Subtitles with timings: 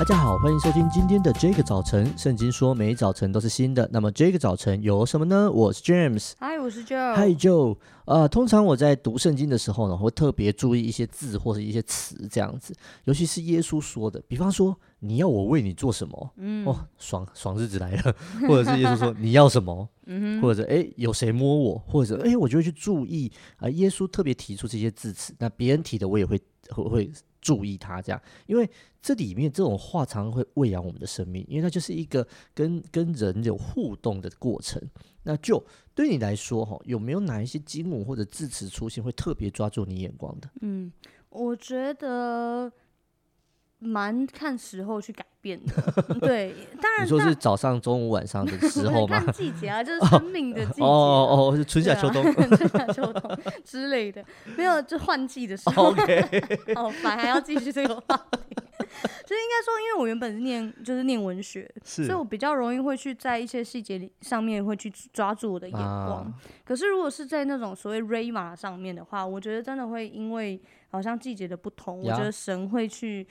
[0.00, 2.10] 大家好，欢迎收听今天的这个早晨。
[2.16, 5.52] 圣经说每早晨都是新的，那么这个早晨有什么呢？
[5.52, 7.76] 我是 James，嗨，我是 Joe，嗨 Joe。
[8.06, 18.16] 呃，通常我在读圣经的时候呢，会特别注意一些字或者一些词这样子，尤其是耶稣说的，比方说你要我为你做什么，嗯，哦，爽爽日子来了，
[18.48, 26.40] 或者是耶稣说你要什么，嗯，或者哎有谁摸我，或者哎我就会去注意啊，呃，耶稣特别提出这些字词，那别人提的我也会
[26.70, 27.12] 会会。
[27.40, 28.68] 注意他这样，因为
[29.00, 34.80] 这里面这种话常常会喂养我们的生命，因为它就是一个跟跟人有互动的过程。
[35.22, 35.62] 那就
[35.94, 40.50] 对你来说，哈，有没有哪一些经文或者字词出现会特别抓住你眼光的？
[40.60, 40.92] 嗯，
[41.28, 42.72] 我觉得。
[43.80, 45.74] 蛮看时候去改变的，
[46.20, 49.18] 对，当然你说是早上、中午、晚上的时候吗？
[49.24, 50.86] 看季节啊，就是生命的季节、啊。
[50.86, 50.90] 哦
[51.30, 54.22] 哦哦，是春夏秋冬，春夏秋冬之类的，
[54.54, 55.90] 没有就换季的时候。
[55.90, 58.38] OK，好烦， 还要继续这个话题。
[59.24, 66.24] 就应该说，因为我原本是念就是念文学，所以我比较容易会去在一些细节里上面会去抓住我的眼光。
[66.24, 73.26] 啊、可是如果是在那种所谓 Rayma 上面的话，我觉得真的会因为好像季节的不同，我觉得神会去。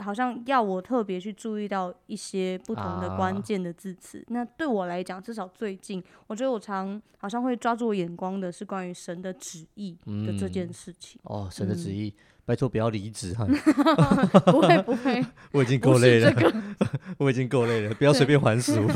[0.00, 11.20] 好像要我特别去注意到一些不同的关键的字词，啊、那对我来讲，至少最近，我觉得我常好像会抓住我眼光的是关于神的旨意的这件事情。
[11.24, 13.44] 嗯、哦，神的旨意，嗯、拜托不要离职哈。
[14.50, 16.62] 不会不会，我已经够累了，这个、
[17.18, 18.86] 我已经够累了，不要随便还俗。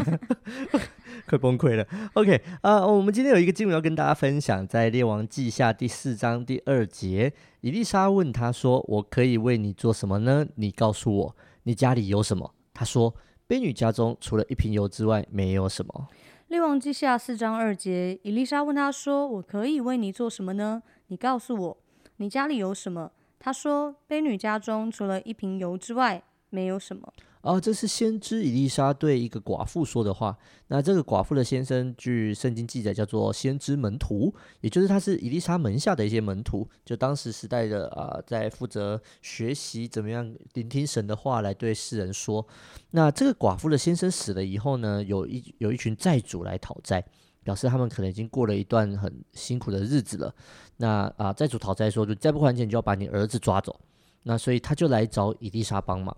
[1.34, 1.86] 快崩溃了。
[2.14, 10.46] OK 啊、我们今天有一个经文要跟大家分享，在列王记下第四章第二节，伊丽莎问他说：“我可以为你做什么呢？
[10.56, 13.14] 你告诉我，你家里有什么？”他说
[13.48, 16.08] ：“婢女家中除了一瓶油之外，没有什么。”
[16.48, 20.82] 列王记下四章二节，伊丽莎问他说：“我可以为你做什么呢？
[21.08, 21.76] 你告诉我，
[22.19, 23.10] 你家里有什么？”
[23.41, 27.12] 他说：“婢女家中除了一瓶油之外，没有什么。”
[27.45, 30.34] 哦，这是先知以利沙对一个寡妇说的话。
[30.69, 42.47] 那这个寡妇的先生，据圣经记载叫做先知门徒，也就是他是以利沙门下的一些门徒，就当时时代的啊、在负责学习怎么样聆听神的话来对世人说。
[42.93, 47.04] 那这个寡妇的先生死了以后呢，有一有一群债主来讨债，
[47.43, 50.34] 表示他们可能已经过了一段很辛苦的日子了。
[50.78, 53.78] 那啊，债主讨债说，就再不还钱，就要把你儿子抓走。
[54.24, 56.16] 那所以他就来找伊丽莎帮忙。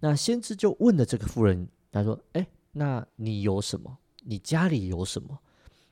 [0.00, 3.98] 那先知就问了这个妇人，他说：“哎，那你有什么？
[4.22, 5.38] 你家里有什么？”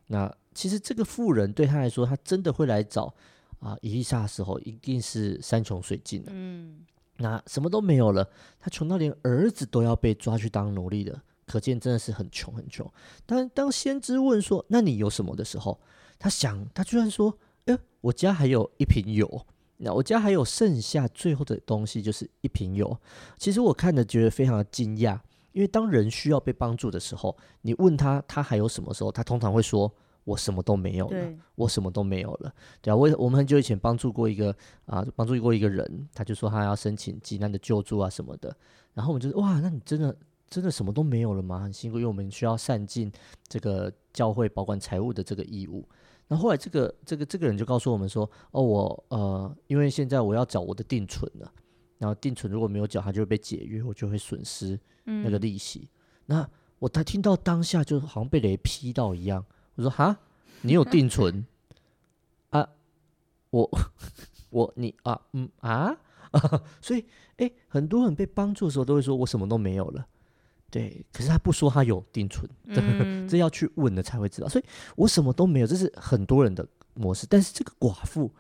[0.07, 3.13] 那其实这个妇人对他来说，他真的会来找
[3.59, 6.29] 啊伊丽莎的时候，一定是山穷水尽了。
[6.33, 12.89] 嗯，那什么都没有了，他穷到连儿子都要被抓去当奴隶的，可见真的是很穷很穷。
[13.27, 15.81] 但当先知问说：“那你有什么？”的时候，
[16.17, 19.45] 他想，他居然说：“哎，我家还有一瓶油。”
[19.79, 22.99] 那我家还有剩下最后的东西，就是一瓶油。
[23.37, 25.19] 其实我看着觉得非常的惊讶，
[25.53, 29.93] 因为当人需要被帮助的时候，你问他他还有什么时候，他通常会说
[30.25, 34.55] ：“我什么都没有了，我什么都没有了。”对啊，我我们很久以前帮助过一个
[34.87, 38.57] 啊，帮助过一个人，他就说他要申请急难的救助啊什么的，
[38.95, 40.17] 然后我们就说：“哇，那你真的
[40.57, 41.61] 真的什么都没有了吗？
[41.61, 43.13] 很辛苦，因为我们需要善尽
[43.47, 45.87] 这个教会保管财务的这个义务。”
[46.29, 51.53] 那后，来，这个这个这个人就告诉我们说：“哦，我呃，因为现在我要缴我的定存了，
[51.99, 55.81] 然后定存如果没有缴，他就会被解约，我就会损失那个利息。
[55.81, 55.91] 嗯”
[56.25, 59.45] 那我他听到当下就好像被雷劈到一样。
[59.75, 60.19] 我说：“哈，
[60.63, 61.45] 你有定存
[62.49, 62.67] 啊？
[63.51, 63.71] 我
[64.49, 65.95] 我你啊嗯啊，
[66.31, 66.63] 啊？
[66.81, 67.05] 所以
[67.37, 70.07] 哎，很多人被帮助的时候都会说我什么都没有了。”
[70.71, 74.49] 对，可是他不说他有定存，嗯、 这要去问了才会知道。
[74.49, 74.65] 所以
[74.97, 77.27] 我什么都没有，这是很多人的模式。
[77.29, 78.31] 但是这个寡妇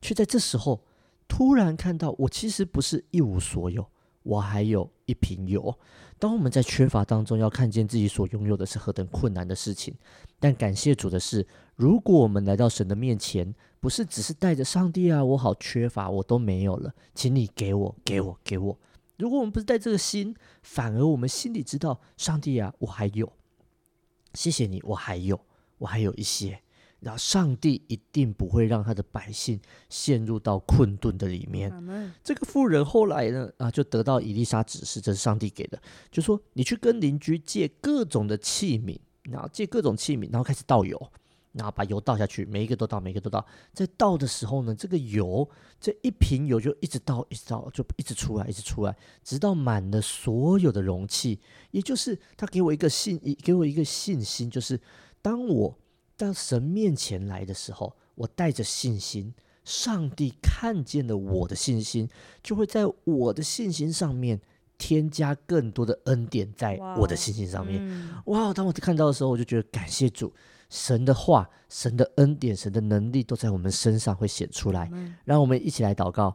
[0.00, 0.80] 却在这时候
[1.28, 3.86] 突然看到，我其实不是一无所有，
[4.22, 5.76] 我还有一瓶油。
[6.18, 9.92] 当我们在缺乏当中要看见自己所拥有的是何等困难的事情，
[10.38, 11.44] 但感谢主的是，
[11.74, 18.78] 如果我们来到神的面前，不是只是带着上帝啊，我好缺乏，我都没有了，请你给我，给我，给我。
[19.22, 20.34] 如果我们不是带这个心，
[20.64, 23.32] 反而我们心里知道，上帝啊，我还有，
[24.34, 25.40] 谢谢你，我还有，
[25.78, 26.60] 我还有一些。
[26.98, 31.70] 然后上帝一定不会让他的百姓陷入到困顿的里面。
[31.72, 35.80] 嗯、这个妇人后来呢，啊，就得到伊丽莎指示，这是上帝给的，
[36.10, 38.98] 就说你去跟邻居借各种的器皿，
[39.30, 41.12] 然后借各种器皿，然后开始倒油。
[41.52, 43.44] 然后把油倒下去，每一个都倒，每一个都倒。
[43.72, 45.48] 在倒的时候呢，这个油
[45.80, 51.38] 这一瓶油就一直倒，一直倒，就一直出来，一直出来，直到满了所有的容器。
[51.70, 54.80] 也就是他给我一个信，给我一个信心，就是
[55.20, 55.78] 当我
[56.16, 59.34] 到神面前来的时候，我带着信心，
[59.64, 62.08] 上帝看见了我的信心，
[62.42, 64.40] 就会在我的信心上面
[64.78, 68.10] 添加更多的恩典在我的信心上面。
[68.26, 68.52] 哇！
[68.52, 70.32] 当我看到的时候，我就觉得感谢主，
[70.72, 74.88] 神的话、神的恩典、神的能力都在我们身上会显出来。
[74.94, 76.34] 嗯、让我们一起来祷告，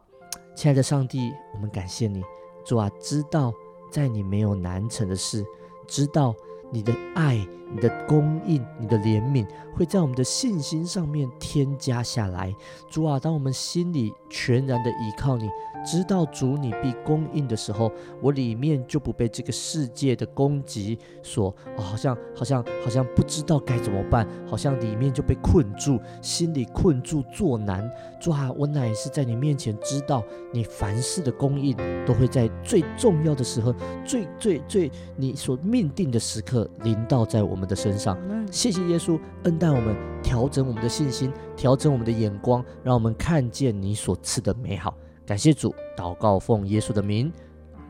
[0.54, 2.22] 亲爱的上帝，我们感谢你，
[2.64, 3.52] 主啊，知道
[3.90, 5.44] 在你没有难成的事，
[5.88, 6.32] 知道。
[6.70, 7.34] 你的爱、
[7.72, 12.54] 你的供应、你的怜悯，会在我们的信心上面添加下来。
[12.90, 15.48] 主啊，当我们心里全然的依靠你，
[15.84, 17.90] 知道主你必供应的时候，
[18.20, 27.90] 我里面就不被这个世界的攻击所，哦，好像好像好像不知道该怎么办，好像里面就被困住，心里困住作难。
[28.20, 30.22] 主啊，我乃是在你面前知道，
[30.52, 31.76] 你凡事的供应
[32.06, 38.18] 都会在最重要的时候，最最最你所命定的时刻临到在我们的身上。
[38.50, 44.94] 谢谢耶稣恩待我们，调整我们的信心，调整我们的眼光，让我们看见你所赐的美好。
[45.28, 47.30] 感谢主，祷告奉耶稣的名，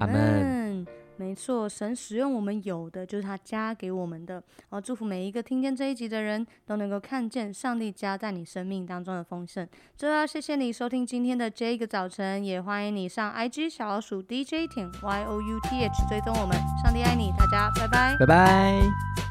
[0.01, 0.85] 阿门。
[1.17, 4.43] 没错，神使用我们有的，就是他加给我们的。
[4.71, 9.67] 哦，祝福每一个听见这一集的人都能够看见上帝加在你生命当中的丰盛。
[9.97, 16.57] 最后要谢谢你收听今天的这个早晨，也欢迎你上 IG 小老鼠 DJ 点 Y O U T H 追踪我们。
[16.83, 19.28] 上帝爱你，大家拜拜，拜拜。